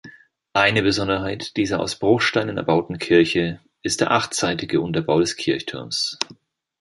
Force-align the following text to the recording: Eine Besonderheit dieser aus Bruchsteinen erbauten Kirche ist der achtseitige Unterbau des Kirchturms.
Eine 0.53 0.81
Besonderheit 0.81 1.57
dieser 1.57 1.79
aus 1.79 1.99
Bruchsteinen 1.99 2.57
erbauten 2.57 2.97
Kirche 2.97 3.59
ist 3.83 4.01
der 4.01 4.09
achtseitige 4.09 4.81
Unterbau 4.81 5.19
des 5.19 5.35
Kirchturms. 5.35 6.17